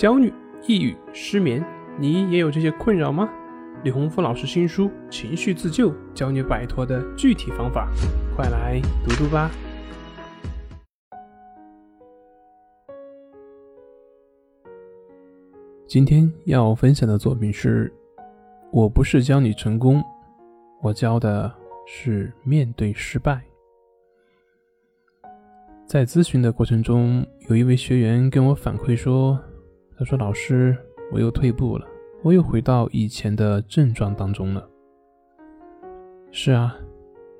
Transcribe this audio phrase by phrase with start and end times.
[0.00, 0.32] 焦虑、
[0.66, 1.62] 抑郁、失眠，
[1.98, 3.28] 你也有这些困扰吗？
[3.84, 7.86] 李洪福老师新书《情绪自救》，教你摆脱的具体方法，
[8.34, 9.50] 快来读读吧。
[15.86, 17.92] 今天要分享的作品是：
[18.72, 20.02] 我不是教你成功，
[20.80, 21.54] 我教的
[21.86, 23.42] 是面对失败。
[25.84, 29.38] 在咨询的过程中，有一位学员跟我反馈说
[30.00, 30.74] ：“他说老师，
[31.12, 31.86] 我又退步了，
[32.22, 34.66] 我又回到以前的症状当中了。”
[36.32, 36.74] 是啊，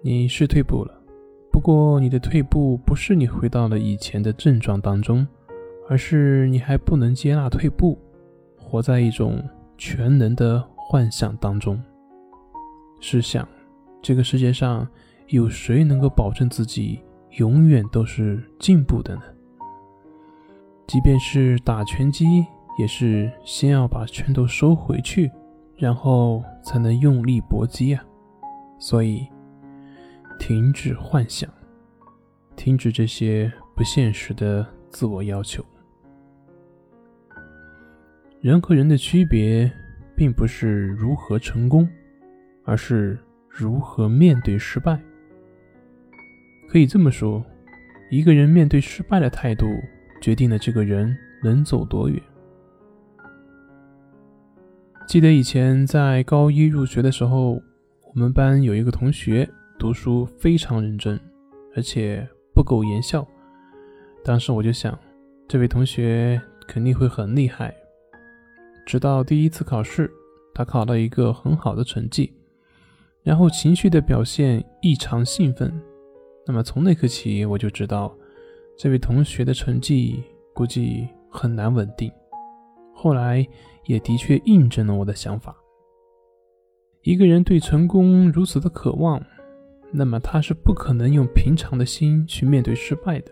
[0.03, 0.93] 你是退步了，
[1.51, 5.27] 不过你的退步不是你回到了以前的症状当中，
[5.89, 7.99] 而是你还不能接纳退步。
[8.59, 9.43] 活在一种
[9.79, 11.83] 全能的幻想当中。
[13.01, 13.49] 试想，
[14.03, 14.87] 这个世界上
[15.29, 17.01] 有谁能够保证自己
[17.39, 19.23] 永远都是进步的呢？
[20.91, 22.45] 即便是打拳击，
[22.77, 25.31] 也是先要把拳头收回去，
[25.77, 28.05] 然后才能用力搏击啊！
[28.77, 29.25] 所以，
[30.37, 31.49] 停止幻想，
[32.57, 35.65] 停止这些不现实的自我要求。
[38.41, 39.71] 人和人的区别，
[40.17, 41.89] 并不是如何成功，
[42.65, 43.17] 而是
[43.49, 45.01] 如何面对失败。
[46.69, 47.47] 可以这么说，
[48.11, 49.67] 一个人面对失败的态度，
[50.21, 52.21] 决定了这个人能走多远。
[55.07, 57.61] 记得以前在高一入学的时候，
[58.13, 61.19] 我们班有一个同学读书非常认真，
[61.75, 63.27] 而且不苟言笑。
[64.23, 64.97] 当时我就想，
[65.49, 67.75] 这位同学肯定会很厉害。
[68.87, 70.11] 直到第一次考试，
[70.55, 72.33] 他考了一个很好的成绩，
[73.23, 75.73] 然后情绪的表现异常兴奋。
[76.47, 78.17] 那么从那刻起，我就知道
[78.83, 82.11] 这位同学的成绩估计很难稳定。
[82.95, 83.47] 后来
[83.85, 85.55] 也的确印证了我的想法：
[87.03, 89.23] 一个人对成功如此的渴望，
[89.93, 93.31] 那么他是不可能用平常的心去面对失败的。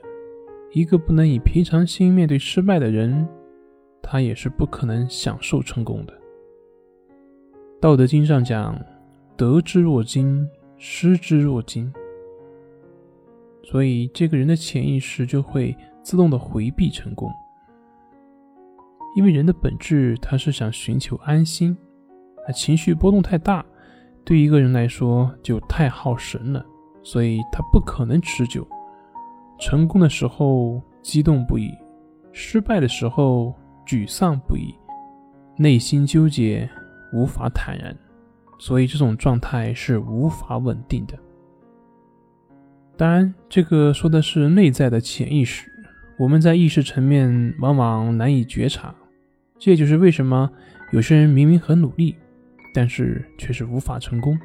[0.73, 3.27] 一个不能以平常心面对失败的人。
[4.03, 6.13] 他也是不可能享受成功的。
[7.81, 8.79] 道德经上讲
[9.35, 11.91] ：“得之若惊，失之若惊。”
[13.71, 17.31] 所以，这个人的潜意识就会自动的回避成功，
[19.17, 21.77] 因为人的本质他是想寻求安心。
[22.47, 23.65] 啊，情绪波动太大，
[24.25, 26.65] 对一个人来说就太耗神了，
[27.03, 28.67] 所以他不可能持久。
[29.59, 31.71] 成功的时候激动不已，
[32.33, 33.55] 失败的时候。
[33.89, 34.75] 沮丧不已，
[35.57, 36.69] 内心纠结，
[37.15, 37.97] 无法坦然，
[38.59, 41.19] 所以这种状态是无法稳定的。
[42.99, 45.71] 当然，这个说的是内在的潜意识，
[46.19, 48.93] 我们在意识层面往往难以觉察。
[49.57, 50.51] 这也就是为什么
[50.91, 52.17] 有些人明明很努力，
[52.75, 54.37] 但是却是无法成功，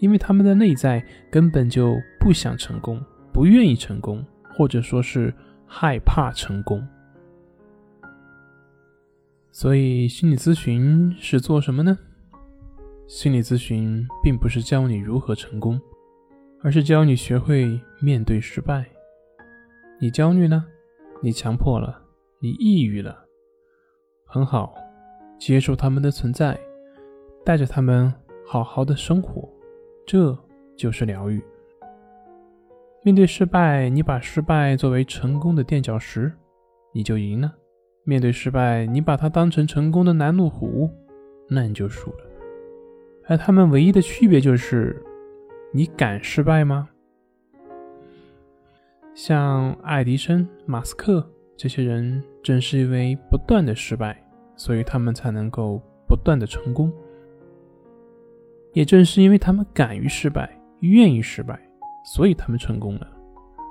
[0.00, 1.00] 因为他们的内在
[1.30, 3.00] 根本就不想成功，
[3.32, 5.32] 不愿意成功，或者说是
[5.64, 6.84] 害怕成功。
[9.52, 11.96] 所以，心理咨询是做什么呢？
[13.06, 15.80] 心理咨询并不是教你如何成功，
[16.62, 18.84] 而是教你学会面对失败。
[20.00, 20.64] 你焦虑呢，
[21.20, 22.00] 你强迫了，
[22.40, 23.24] 你抑郁了，
[24.24, 24.74] 很好，
[25.38, 26.58] 接受他们的存在，
[27.44, 28.12] 带着他们
[28.46, 29.48] 好好的生活，
[30.06, 30.36] 这
[30.76, 31.42] 就是疗愈。
[33.04, 36.32] 面对失败，你把失败作为成功的垫脚石，
[36.92, 37.54] 你就赢了。
[38.04, 40.90] 面对失败，你把它当成成功的拦路虎，
[41.48, 42.24] 那你就输了。
[43.26, 45.00] 而他们唯一的区别就是，
[45.72, 46.88] 你敢失败吗？
[49.14, 54.22] 像爱迪生、马斯克这些人，正是因为不断的失败，
[54.56, 56.92] 所以他们才能够不断的成功。
[58.72, 61.60] 也正是因为他们敢于失败，愿意失败，
[62.04, 63.10] 所以他们成功了。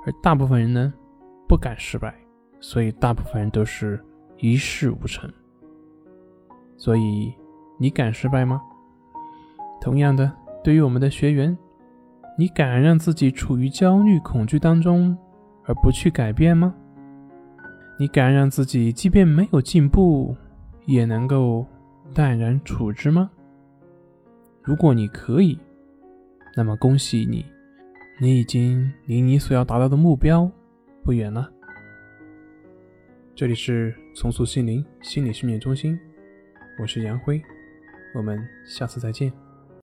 [0.06, 0.92] 而大部分人呢，
[1.48, 2.14] 不敢失败，
[2.60, 4.02] 所以大部分人都是。
[4.40, 5.28] 一事无成，
[6.76, 7.34] 所以
[7.76, 8.62] 你敢失败吗？
[9.80, 11.58] 同样的，对于我们的学员，
[12.40, 15.18] 你敢让自己处于焦虑、恐惧当中
[15.64, 16.72] 而不去改变吗？
[17.98, 20.36] 你敢让自己即便没有进步，
[20.86, 21.66] 也能够
[22.14, 23.28] 淡然处之吗？
[24.62, 25.58] 如果你可以，
[26.54, 27.44] 那么恭喜你，
[28.20, 30.48] 你已经离你所要达到的目标
[31.02, 31.50] 不远了。
[33.34, 35.98] 这里是重塑心灵心理训练中心，
[36.80, 37.42] 我是杨辉，
[38.14, 39.47] 我们下次再见。